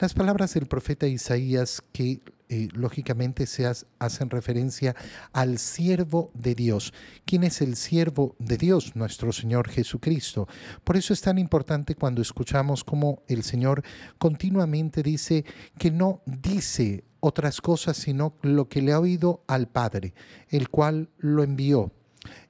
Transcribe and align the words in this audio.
Las 0.00 0.14
palabras 0.14 0.54
del 0.54 0.64
profeta 0.64 1.06
Isaías 1.06 1.82
que 1.92 2.22
eh, 2.48 2.68
lógicamente 2.72 3.44
se 3.44 3.70
hacen 3.98 4.30
referencia 4.30 4.96
al 5.34 5.58
siervo 5.58 6.30
de 6.32 6.54
Dios. 6.54 6.94
¿Quién 7.26 7.44
es 7.44 7.60
el 7.60 7.76
siervo 7.76 8.34
de 8.38 8.56
Dios? 8.56 8.96
Nuestro 8.96 9.30
Señor 9.30 9.68
Jesucristo. 9.68 10.48
Por 10.84 10.96
eso 10.96 11.12
es 11.12 11.20
tan 11.20 11.36
importante 11.36 11.96
cuando 11.96 12.22
escuchamos 12.22 12.82
cómo 12.82 13.22
el 13.28 13.42
Señor 13.42 13.82
continuamente 14.16 15.02
dice 15.02 15.44
que 15.76 15.90
no 15.90 16.22
dice 16.24 17.04
otras 17.20 17.60
cosas 17.60 17.98
sino 17.98 18.32
lo 18.40 18.70
que 18.70 18.80
le 18.80 18.92
ha 18.92 19.00
oído 19.00 19.44
al 19.48 19.68
Padre, 19.68 20.14
el 20.48 20.70
cual 20.70 21.10
lo 21.18 21.42
envió. 21.42 21.92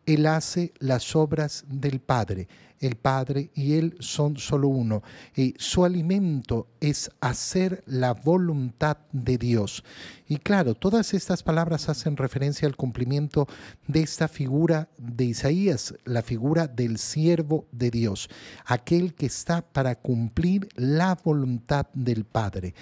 Él 0.07 0.27
hace 0.27 0.73
las 0.79 1.17
obras 1.17 1.64
del 1.67 2.01
Padre. 2.01 2.46
El 2.81 2.97
Padre 2.97 3.51
y 3.55 3.75
Él 3.75 3.95
son 4.01 4.39
solo 4.39 4.69
uno. 4.69 5.03
Y 5.37 5.55
su 5.59 5.85
alimento 5.85 6.67
es 6.81 7.11
hacer 7.21 7.85
la 7.87 8.14
voluntad 8.14 8.96
de 9.13 9.37
Dios. 9.37 9.85
Y 10.27 10.39
claro, 10.39 10.75
todas 10.75 11.13
estas 11.13 11.43
palabras 11.43 11.89
hacen 11.89 12.17
referencia 12.17 12.67
al 12.67 12.77
cumplimiento 12.77 13.46
de 13.87 14.01
esta 14.01 14.29
figura 14.29 14.89
de 14.96 15.27
Isaías, 15.27 15.95
la 16.04 16.23
figura 16.23 16.67
del 16.67 16.96
siervo 16.99 17.67
de 17.71 17.90
Dios, 17.90 18.31
aquel 18.64 19.15
que 19.15 19.26
está 19.26 19.61
para 19.61 19.95
cumplir 19.95 20.68
la 20.75 21.17
voluntad 21.23 21.87
del 21.93 22.25
Padre. 22.25 22.75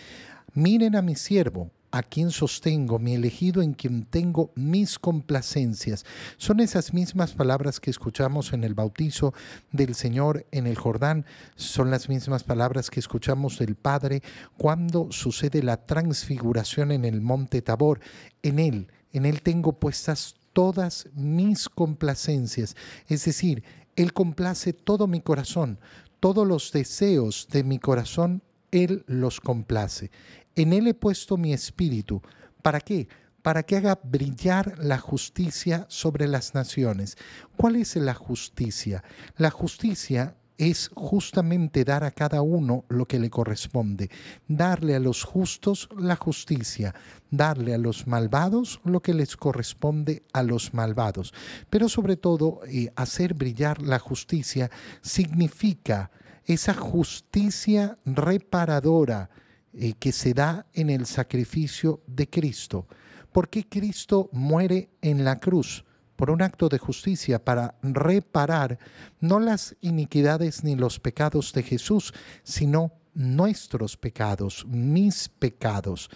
Miren 0.54 0.96
a 0.96 1.02
mi 1.02 1.16
siervo, 1.16 1.70
a 1.90 2.02
quien 2.02 2.30
sostengo, 2.30 2.98
mi 2.98 3.14
elegido 3.14 3.62
en 3.62 3.72
quien 3.72 4.04
tengo 4.04 4.52
mis 4.54 4.98
complacencias. 4.98 6.04
Son 6.36 6.60
esas 6.60 6.92
mismas 6.92 7.32
palabras 7.32 7.80
que 7.80 7.90
escuchamos 7.90 8.52
en 8.52 8.64
el 8.64 8.74
bautizo 8.74 9.32
del 9.72 9.94
Señor 9.94 10.46
en 10.50 10.66
el 10.66 10.76
Jordán, 10.76 11.24
son 11.56 11.90
las 11.90 12.08
mismas 12.08 12.44
palabras 12.44 12.90
que 12.90 13.00
escuchamos 13.00 13.58
del 13.58 13.74
Padre 13.74 14.22
cuando 14.56 15.08
sucede 15.10 15.62
la 15.62 15.84
transfiguración 15.84 16.92
en 16.92 17.04
el 17.04 17.20
monte 17.20 17.62
Tabor. 17.62 18.00
En 18.42 18.58
Él, 18.58 18.88
en 19.12 19.26
Él 19.26 19.42
tengo 19.42 19.78
puestas 19.78 20.34
todas 20.52 21.08
mis 21.14 21.68
complacencias, 21.68 22.76
es 23.06 23.24
decir, 23.24 23.62
Él 23.96 24.12
complace 24.12 24.72
todo 24.72 25.06
mi 25.06 25.20
corazón, 25.20 25.78
todos 26.20 26.46
los 26.46 26.72
deseos 26.72 27.48
de 27.50 27.62
mi 27.62 27.78
corazón 27.78 28.42
él 28.70 29.04
los 29.06 29.40
complace. 29.40 30.10
En 30.54 30.72
Él 30.72 30.88
he 30.88 30.94
puesto 30.94 31.36
mi 31.36 31.52
espíritu. 31.52 32.20
¿Para 32.62 32.80
qué? 32.80 33.08
Para 33.42 33.62
que 33.62 33.76
haga 33.76 34.00
brillar 34.02 34.78
la 34.78 34.98
justicia 34.98 35.86
sobre 35.88 36.26
las 36.26 36.54
naciones. 36.54 37.16
¿Cuál 37.56 37.76
es 37.76 37.94
la 37.96 38.14
justicia? 38.14 39.04
La 39.36 39.50
justicia 39.50 40.36
es 40.58 40.90
justamente 40.92 41.84
dar 41.84 42.02
a 42.02 42.10
cada 42.10 42.42
uno 42.42 42.84
lo 42.88 43.06
que 43.06 43.20
le 43.20 43.30
corresponde, 43.30 44.10
darle 44.48 44.96
a 44.96 44.98
los 44.98 45.22
justos 45.22 45.88
la 45.96 46.16
justicia, 46.16 46.92
darle 47.30 47.74
a 47.74 47.78
los 47.78 48.08
malvados 48.08 48.80
lo 48.82 49.00
que 49.00 49.14
les 49.14 49.36
corresponde 49.36 50.24
a 50.32 50.42
los 50.42 50.74
malvados. 50.74 51.32
Pero 51.70 51.88
sobre 51.88 52.16
todo, 52.16 52.62
eh, 52.66 52.92
hacer 52.96 53.34
brillar 53.34 53.80
la 53.80 54.00
justicia 54.00 54.68
significa 55.00 56.10
esa 56.48 56.74
justicia 56.74 57.98
reparadora 58.04 59.30
eh, 59.74 59.92
que 59.92 60.12
se 60.12 60.34
da 60.34 60.66
en 60.72 60.90
el 60.90 61.06
sacrificio 61.06 62.02
de 62.06 62.28
Cristo. 62.28 62.88
Porque 63.32 63.68
Cristo 63.68 64.30
muere 64.32 64.88
en 65.02 65.24
la 65.24 65.38
cruz? 65.38 65.84
por 66.16 66.32
un 66.32 66.42
acto 66.42 66.68
de 66.68 66.78
justicia 66.78 67.44
para 67.44 67.76
reparar 67.80 68.76
no 69.20 69.38
las 69.38 69.76
iniquidades 69.80 70.64
ni 70.64 70.74
los 70.74 70.98
pecados 70.98 71.52
de 71.52 71.62
Jesús, 71.62 72.12
sino 72.42 72.90
nuestros 73.14 73.96
pecados, 73.96 74.66
mis 74.66 75.28
pecados. 75.28 76.10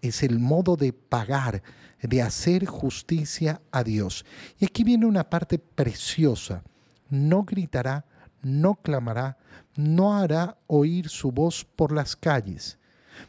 Es 0.00 0.22
el 0.22 0.38
modo 0.38 0.74
de 0.74 0.94
pagar, 0.94 1.62
de 2.00 2.22
hacer 2.22 2.64
justicia 2.64 3.60
a 3.70 3.84
Dios. 3.84 4.24
Y 4.58 4.64
aquí 4.64 4.84
viene 4.84 5.04
una 5.04 5.28
parte 5.28 5.58
preciosa. 5.58 6.62
No 7.10 7.44
gritará 7.44 8.06
no 8.42 8.76
clamará, 8.76 9.38
no 9.76 10.16
hará 10.16 10.56
oír 10.66 11.08
su 11.08 11.32
voz 11.32 11.64
por 11.64 11.92
las 11.92 12.16
calles, 12.16 12.78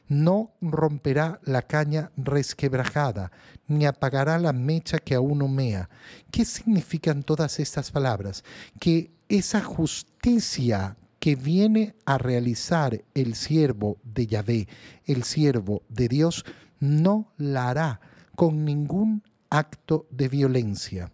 no 0.08 0.52
romperá 0.62 1.40
la 1.44 1.62
caña 1.62 2.12
resquebrajada, 2.18 3.32
ni 3.68 3.86
apagará 3.86 4.38
la 4.40 4.54
mecha 4.54 5.00
que 5.00 5.16
aún 5.16 5.42
humea. 5.42 5.90
¿Qué 6.32 6.46
significan 6.46 7.24
todas 7.24 7.60
estas 7.60 7.92
palabras? 7.92 8.44
Que 8.80 9.12
esa 9.30 9.62
justicia 9.62 10.98
que 11.20 11.36
viene 11.36 11.96
a 12.06 12.18
realizar 12.18 13.04
el 13.14 13.36
siervo 13.36 13.98
de 14.04 14.28
Yahvé, 14.28 14.68
el 15.06 15.24
siervo 15.24 15.84
de 15.88 16.08
Dios, 16.08 16.46
no 16.80 17.32
la 17.38 17.70
hará 17.70 18.02
con 18.36 18.66
ningún 18.66 19.24
acto 19.50 20.08
de 20.10 20.28
violencia. 20.30 21.12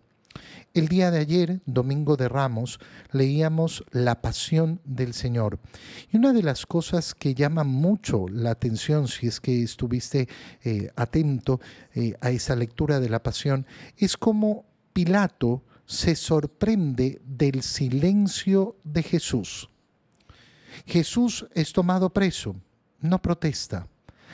El 0.74 0.88
día 0.88 1.12
de 1.12 1.20
ayer, 1.20 1.62
domingo 1.66 2.18
de 2.18 2.30
Ramos, 2.30 2.80
leíamos 3.12 3.84
La 3.92 4.22
Pasión 4.22 4.80
del 4.86 5.14
Señor. 5.14 5.60
Y 6.12 6.18
una 6.18 6.34
de 6.34 6.44
las 6.44 6.66
cosas 6.66 7.14
que 7.14 7.34
llama 7.34 7.64
mucho 7.64 8.28
la 8.28 8.52
atención, 8.52 9.08
si 9.08 9.28
es 9.28 9.40
que 9.40 9.64
estuviste 9.64 10.28
eh, 10.64 10.92
atento 10.96 11.60
eh, 11.96 12.16
a 12.22 12.30
esa 12.32 12.56
lectura 12.56 13.00
de 13.00 13.10
la 13.10 13.24
Pasión, 13.24 13.66
es 13.98 14.18
cómo 14.18 14.66
Pilato 14.94 15.64
se 15.86 16.16
sorprende 16.16 17.22
del 17.26 17.64
silencio 17.64 18.76
de 18.84 19.04
Jesús. 19.04 19.70
Jesús 20.86 21.48
es 21.54 21.74
tomado 21.74 22.12
preso, 22.12 22.56
no 23.00 23.22
protesta, 23.22 23.88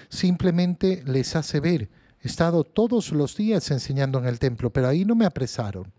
simplemente 0.09 1.03
les 1.05 1.35
hace 1.35 1.59
ver, 1.59 1.89
he 2.23 2.27
estado 2.27 2.63
todos 2.63 3.11
los 3.11 3.35
días 3.35 3.69
enseñando 3.69 4.17
en 4.19 4.25
el 4.25 4.39
templo, 4.39 4.71
pero 4.71 4.87
ahí 4.87 5.05
no 5.05 5.13
me 5.13 5.25
apresaron 5.25 5.91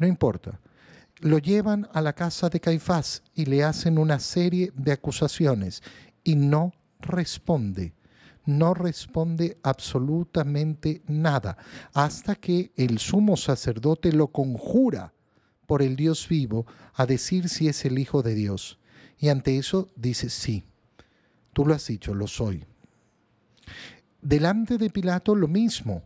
no 0.00 0.06
importa. 0.06 0.58
Lo 1.20 1.38
llevan 1.38 1.86
a 1.92 2.00
la 2.00 2.14
casa 2.14 2.48
de 2.48 2.58
Caifás 2.58 3.22
y 3.34 3.44
le 3.44 3.62
hacen 3.62 3.98
una 3.98 4.18
serie 4.18 4.72
de 4.74 4.92
acusaciones 4.92 5.82
y 6.24 6.34
no 6.34 6.72
responde. 6.98 7.92
No 8.46 8.72
responde 8.72 9.58
absolutamente 9.62 11.02
nada 11.06 11.58
hasta 11.92 12.34
que 12.34 12.72
el 12.76 12.98
sumo 12.98 13.36
sacerdote 13.36 14.12
lo 14.12 14.28
conjura 14.28 15.12
por 15.66 15.82
el 15.82 15.94
Dios 15.94 16.26
vivo 16.26 16.66
a 16.94 17.04
decir 17.04 17.50
si 17.50 17.68
es 17.68 17.84
el 17.84 17.98
Hijo 17.98 18.22
de 18.22 18.34
Dios. 18.34 18.78
Y 19.18 19.28
ante 19.28 19.58
eso 19.58 19.88
dice, 19.94 20.30
sí, 20.30 20.64
tú 21.52 21.66
lo 21.66 21.74
has 21.74 21.86
dicho, 21.86 22.14
lo 22.14 22.26
soy. 22.26 22.64
Delante 24.22 24.76
de 24.76 24.90
Pilato 24.90 25.34
lo 25.34 25.48
mismo. 25.48 26.02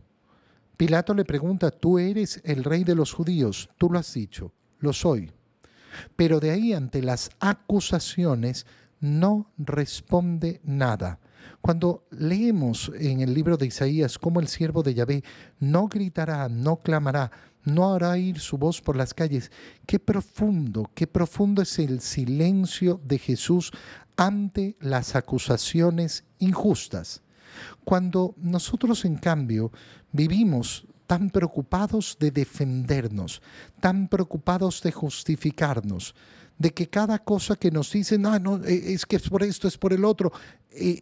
Pilato 0.77 1.13
le 1.13 1.25
pregunta, 1.25 1.71
tú 1.71 1.99
eres 1.99 2.41
el 2.43 2.63
rey 2.63 2.83
de 2.83 2.95
los 2.95 3.13
judíos, 3.13 3.69
tú 3.77 3.89
lo 3.89 3.99
has 3.99 4.13
dicho, 4.13 4.53
lo 4.79 4.93
soy. 4.93 5.31
Pero 6.15 6.39
de 6.39 6.51
ahí 6.51 6.73
ante 6.73 7.01
las 7.01 7.29
acusaciones 7.39 8.65
no 8.99 9.51
responde 9.57 10.61
nada. 10.63 11.19
Cuando 11.61 12.05
leemos 12.11 12.91
en 12.97 13.21
el 13.21 13.33
libro 13.33 13.57
de 13.57 13.67
Isaías 13.67 14.17
cómo 14.17 14.39
el 14.39 14.47
siervo 14.47 14.83
de 14.83 14.93
Yahvé 14.93 15.23
no 15.59 15.87
gritará, 15.87 16.47
no 16.47 16.77
clamará, 16.77 17.31
no 17.63 17.93
hará 17.93 18.17
ir 18.17 18.39
su 18.39 18.57
voz 18.57 18.81
por 18.81 18.95
las 18.95 19.13
calles, 19.13 19.51
qué 19.85 19.99
profundo, 19.99 20.89
qué 20.93 21.07
profundo 21.07 21.61
es 21.61 21.79
el 21.79 21.99
silencio 21.99 23.01
de 23.03 23.17
Jesús 23.17 23.71
ante 24.15 24.77
las 24.79 25.15
acusaciones 25.15 26.23
injustas. 26.39 27.21
Cuando 27.83 28.35
nosotros, 28.37 29.05
en 29.05 29.15
cambio, 29.15 29.71
vivimos 30.11 30.85
tan 31.07 31.29
preocupados 31.29 32.17
de 32.19 32.31
defendernos, 32.31 33.41
tan 33.79 34.07
preocupados 34.07 34.81
de 34.81 34.91
justificarnos, 34.91 36.15
de 36.57 36.73
que 36.73 36.87
cada 36.87 37.19
cosa 37.19 37.55
que 37.55 37.71
nos 37.71 37.91
dicen, 37.91 38.25
ah, 38.25 38.39
no, 38.39 38.63
e, 38.63 38.93
es 38.93 39.05
que 39.05 39.17
es 39.17 39.29
por 39.29 39.43
esto, 39.43 39.67
es 39.67 39.77
por 39.77 39.93
el 39.93 40.05
otro, 40.05 40.31
e, 40.71 40.99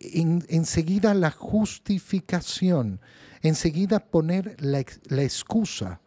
enseguida 0.49 1.13
la 1.13 1.31
justificación, 1.31 2.99
enseguida 3.41 3.99
poner 3.99 4.55
la, 4.59 4.83
la 5.09 5.23
excusa, 5.23 6.01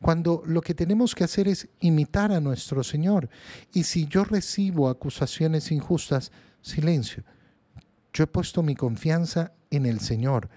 cuando 0.00 0.42
lo 0.46 0.60
que 0.60 0.74
tenemos 0.74 1.14
que 1.14 1.24
hacer 1.24 1.48
es 1.48 1.68
imitar 1.80 2.30
a 2.30 2.40
nuestro 2.40 2.84
Señor. 2.84 3.28
Y 3.72 3.82
si 3.82 4.06
yo 4.06 4.24
recibo 4.24 4.88
acusaciones 4.88 5.72
injustas, 5.72 6.30
silencio. 6.62 7.24
Yo 8.12 8.24
he 8.24 8.26
puesto 8.26 8.62
mi 8.62 8.74
confianza 8.74 9.52
en 9.70 9.86
el 9.86 10.00
Señor. 10.00 10.48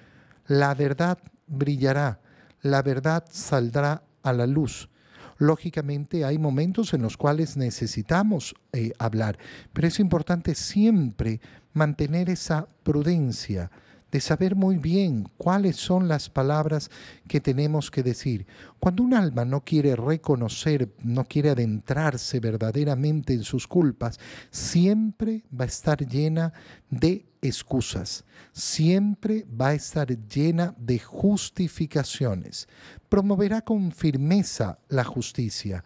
La 0.47 0.73
verdad 0.73 1.17
brillará, 1.47 2.19
la 2.61 2.81
verdad 2.81 3.25
saldrá 3.29 4.03
a 4.23 4.33
la 4.33 4.47
luz. 4.47 4.89
Lógicamente 5.37 6.23
hay 6.23 6.37
momentos 6.37 6.93
en 6.93 7.01
los 7.01 7.17
cuales 7.17 7.57
necesitamos 7.57 8.53
eh, 8.73 8.91
hablar, 8.99 9.39
pero 9.73 9.87
es 9.87 9.99
importante 9.99 10.53
siempre 10.53 11.41
mantener 11.73 12.29
esa 12.29 12.67
prudencia 12.83 13.71
de 14.11 14.19
saber 14.19 14.55
muy 14.55 14.77
bien 14.77 15.29
cuáles 15.37 15.77
son 15.77 16.07
las 16.07 16.29
palabras 16.29 16.91
que 17.27 17.39
tenemos 17.39 17.89
que 17.89 18.03
decir. 18.03 18.45
Cuando 18.79 19.03
un 19.03 19.13
alma 19.13 19.45
no 19.45 19.63
quiere 19.63 19.95
reconocer, 19.95 20.93
no 21.03 21.23
quiere 21.23 21.51
adentrarse 21.51 22.39
verdaderamente 22.39 23.33
en 23.33 23.43
sus 23.43 23.67
culpas, 23.67 24.19
siempre 24.49 25.43
va 25.57 25.63
a 25.65 25.67
estar 25.67 26.05
llena 26.05 26.51
de 26.89 27.25
excusas, 27.41 28.25
siempre 28.51 29.45
va 29.59 29.69
a 29.69 29.73
estar 29.73 30.07
llena 30.27 30.75
de 30.77 30.99
justificaciones. 30.99 32.67
Promoverá 33.07 33.61
con 33.61 33.91
firmeza 33.91 34.79
la 34.89 35.05
justicia, 35.05 35.83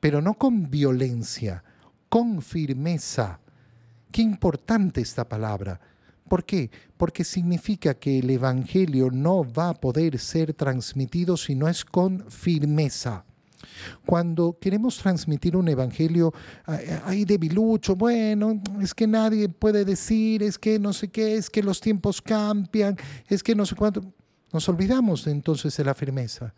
pero 0.00 0.20
no 0.20 0.34
con 0.34 0.70
violencia, 0.70 1.62
con 2.08 2.42
firmeza. 2.42 3.40
Qué 4.10 4.22
importante 4.22 5.00
esta 5.00 5.28
palabra 5.28 5.80
¿Por 6.30 6.44
qué? 6.44 6.70
Porque 6.96 7.24
significa 7.24 7.94
que 7.94 8.20
el 8.20 8.30
Evangelio 8.30 9.10
no 9.10 9.42
va 9.52 9.70
a 9.70 9.74
poder 9.74 10.16
ser 10.20 10.54
transmitido 10.54 11.36
si 11.36 11.56
no 11.56 11.66
es 11.66 11.84
con 11.84 12.30
firmeza. 12.30 13.24
Cuando 14.06 14.56
queremos 14.60 14.96
transmitir 14.98 15.56
un 15.56 15.66
evangelio 15.68 16.32
ahí 17.04 17.24
debilucho, 17.24 17.96
bueno, 17.96 18.62
es 18.80 18.94
que 18.94 19.08
nadie 19.08 19.48
puede 19.48 19.84
decir, 19.84 20.44
es 20.44 20.56
que 20.56 20.78
no 20.78 20.92
sé 20.92 21.08
qué, 21.08 21.34
es 21.34 21.50
que 21.50 21.64
los 21.64 21.80
tiempos 21.80 22.22
cambian, 22.22 22.96
es 23.28 23.42
que 23.42 23.56
no 23.56 23.66
sé 23.66 23.74
cuánto. 23.74 24.00
Nos 24.52 24.68
olvidamos 24.68 25.26
entonces 25.26 25.76
de 25.76 25.84
la 25.84 25.94
firmeza. 25.94 26.54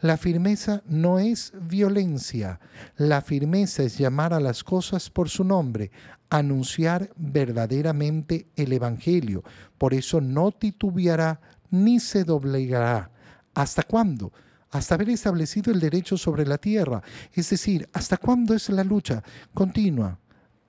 La 0.00 0.16
firmeza 0.16 0.82
no 0.86 1.18
es 1.18 1.52
violencia, 1.60 2.60
la 2.96 3.20
firmeza 3.22 3.82
es 3.82 3.98
llamar 3.98 4.32
a 4.34 4.40
las 4.40 4.64
cosas 4.64 5.10
por 5.10 5.28
su 5.28 5.44
nombre, 5.44 5.90
anunciar 6.30 7.10
verdaderamente 7.16 8.48
el 8.56 8.72
Evangelio. 8.72 9.42
Por 9.78 9.94
eso 9.94 10.20
no 10.20 10.52
titubeará 10.52 11.40
ni 11.70 12.00
se 12.00 12.24
doblegará. 12.24 13.10
¿Hasta 13.54 13.82
cuándo? 13.82 14.32
Hasta 14.70 14.94
haber 14.94 15.10
establecido 15.10 15.72
el 15.72 15.80
derecho 15.80 16.16
sobre 16.16 16.44
la 16.44 16.58
tierra. 16.58 17.02
Es 17.32 17.50
decir, 17.50 17.88
¿hasta 17.92 18.16
cuándo 18.16 18.54
es 18.54 18.68
la 18.68 18.84
lucha? 18.84 19.22
Continua. 19.54 20.18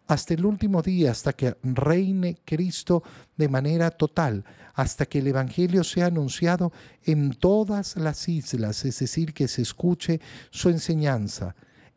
Hasta 0.07 0.33
el 0.33 0.45
último 0.45 0.81
día, 0.81 1.11
hasta 1.11 1.33
que 1.33 1.57
reine 1.63 2.37
Cristo 2.45 3.03
de 3.35 3.49
manera 3.49 3.91
total, 3.91 4.45
hasta 4.73 5.05
que 5.05 5.19
el 5.19 5.27
Evangelio 5.27 5.83
sea 5.83 6.05
anunciado 6.05 6.71
en 7.03 7.33
todas 7.33 7.97
las 7.97 8.29
islas, 8.29 8.85
es 8.85 8.99
decir, 8.99 9.33
que 9.33 9.47
se 9.47 9.61
escuche 9.61 10.21
su 10.49 10.69
enseñanza. 10.69 11.55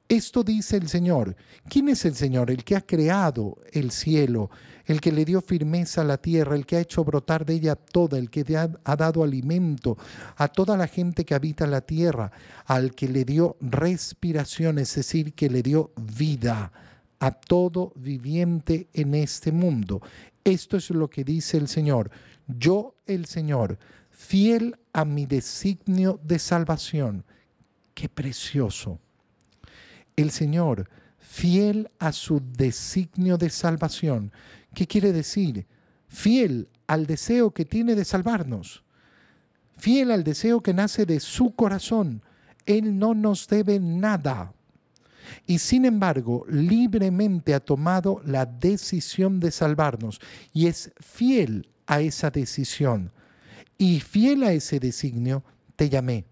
Esto 0.09 0.43
dice 0.43 0.77
el 0.77 0.89
Señor. 0.89 1.37
¿Quién 1.69 1.89
es 1.89 2.05
el 2.05 2.17
Señor? 2.17 2.51
El 2.51 2.65
que 2.65 2.75
ha 2.75 2.81
creado 2.81 3.59
el 3.71 3.93
cielo, 3.93 4.51
el 4.87 5.01
que 5.01 5.13
le 5.13 5.25
dio 5.25 5.41
firmeza 5.41 6.01
a 6.01 6.05
la 6.05 6.17
tierra, 6.17 6.57
el 6.57 6.67
que 6.67 6.79
ha 6.79 6.81
hecho 6.81 7.05
brotar 7.05 7.47
de 7.47 7.55
ella 7.55 7.77
toda, 7.77 8.19
el 8.19 8.29
que 8.29 8.45
ha, 8.57 8.97
dado 8.97 9.23
alimento 9.23 9.97
a 10.35 10.49
toda 10.49 10.77
la 10.77 10.89
gente 10.89 11.25
que 11.25 11.37
habita 11.37 11.65
la 11.69 11.83
tierra, 11.83 12.33
al 12.67 12.93
que 12.97 13.07
le 13.07 13.25
dio 13.25 13.57
respiración, 13.61 14.81
es 14.81 14.97
decir, 14.97 15.33
que 15.33 15.49
le 15.49 15.63
dio 15.63 15.93
vida 15.97 16.73
a 17.21 17.31
todo 17.31 17.93
viviente 17.95 18.89
en 18.93 19.15
este 19.15 19.53
mundo. 19.53 20.03
Esto 20.43 20.77
es 20.77 20.91
lo 20.91 21.09
que 21.09 21.23
dice 21.23 21.57
el 21.57 21.69
Señor. 21.69 22.11
Yo, 22.49 22.97
el 23.07 23.27
Señor, 23.27 23.79
fiel 24.11 24.77
a 24.93 25.05
mi 25.05 25.27
designio 25.27 26.19
de 26.25 26.39
salvación. 26.39 27.25
Qué 27.95 28.09
precioso 28.09 28.99
el 30.21 30.31
Señor, 30.31 30.89
fiel 31.19 31.91
a 31.99 32.13
su 32.13 32.43
designio 32.57 33.37
de 33.39 33.51
salvación. 33.51 34.33
¿Qué 34.75 34.87
quiere 34.87 35.13
decir? 35.13 35.67
Fiel 36.09 36.69
al 36.87 37.07
deseo 37.07 37.53
que 37.53 37.65
tiene 37.65 37.95
de 37.95 38.05
salvarnos, 38.05 38.83
fiel 39.77 40.11
al 40.11 40.25
deseo 40.25 40.61
que 40.61 40.75
nace 40.75 41.07
de 41.07 41.21
su 41.21 41.55
corazón. 41.55 42.23
Él 42.67 42.99
no 42.99 43.15
nos 43.15 43.47
debe 43.47 43.79
nada. 43.81 44.53
Y 45.51 45.59
sin 45.59 45.85
embargo, 45.85 46.45
libremente 46.49 47.55
ha 47.55 47.59
tomado 47.59 48.23
la 48.25 48.47
decisión 48.47 49.41
de 49.41 49.51
salvarnos 49.51 50.21
y 50.53 50.69
es 50.69 50.93
fiel 51.01 51.69
a 51.89 52.01
esa 52.01 52.31
decisión. 52.31 53.11
Y 53.77 53.99
fiel 53.99 54.45
a 54.45 54.53
ese 54.53 54.79
designio, 54.79 55.43
te 55.75 55.89
llamé, 55.89 56.25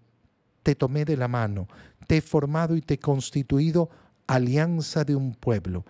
te 0.63 0.73
tomé 0.73 1.03
de 1.03 1.17
la 1.17 1.27
mano, 1.27 1.67
te 2.07 2.15
he 2.15 2.21
formado 2.21 2.77
y 2.77 2.81
te 2.81 2.93
he 2.93 2.97
constituido 2.97 3.89
alianza 4.25 5.03
de 5.03 5.17
un 5.17 5.33
pueblo. 5.33 5.83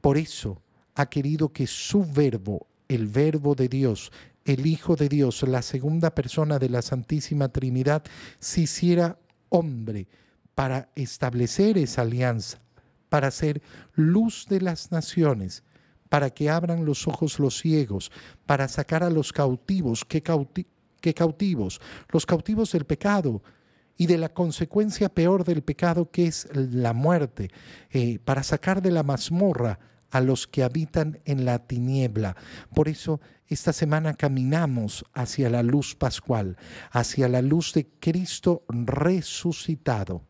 Por 0.00 0.18
eso 0.18 0.60
ha 0.96 1.06
querido 1.06 1.52
que 1.52 1.68
su 1.68 2.04
verbo, 2.04 2.66
el 2.88 3.06
verbo 3.06 3.54
de 3.54 3.68
Dios, 3.68 4.10
el 4.44 4.66
Hijo 4.66 4.96
de 4.96 5.08
Dios, 5.08 5.44
la 5.44 5.62
segunda 5.62 6.12
persona 6.12 6.58
de 6.58 6.70
la 6.70 6.82
Santísima 6.82 7.50
Trinidad, 7.50 8.02
se 8.40 8.62
hiciera 8.62 9.16
hombre 9.48 10.08
para 10.56 10.88
establecer 10.96 11.78
esa 11.78 12.02
alianza, 12.02 12.63
para 13.14 13.30
ser 13.30 13.62
luz 13.94 14.46
de 14.48 14.60
las 14.60 14.90
naciones, 14.90 15.62
para 16.08 16.30
que 16.30 16.50
abran 16.50 16.84
los 16.84 17.06
ojos 17.06 17.38
los 17.38 17.56
ciegos, 17.56 18.10
para 18.44 18.66
sacar 18.66 19.04
a 19.04 19.08
los 19.08 19.32
cautivos, 19.32 20.04
¿qué, 20.04 20.20
cautivos? 20.20 21.80
Los 22.10 22.26
cautivos 22.26 22.72
del 22.72 22.86
pecado, 22.86 23.40
y 23.96 24.06
de 24.06 24.18
la 24.18 24.30
consecuencia 24.30 25.08
peor 25.08 25.44
del 25.44 25.62
pecado 25.62 26.10
que 26.10 26.26
es 26.26 26.48
la 26.52 26.92
muerte, 26.92 27.52
eh, 27.90 28.18
para 28.18 28.42
sacar 28.42 28.82
de 28.82 28.90
la 28.90 29.04
mazmorra 29.04 29.78
a 30.10 30.20
los 30.20 30.48
que 30.48 30.64
habitan 30.64 31.20
en 31.24 31.44
la 31.44 31.60
tiniebla. 31.60 32.34
Por 32.74 32.88
eso 32.88 33.20
esta 33.46 33.72
semana 33.72 34.14
caminamos 34.14 35.04
hacia 35.14 35.48
la 35.50 35.62
luz 35.62 35.94
pascual, 35.94 36.56
hacia 36.90 37.28
la 37.28 37.42
luz 37.42 37.74
de 37.74 37.86
Cristo 38.00 38.64
resucitado. 38.68 40.24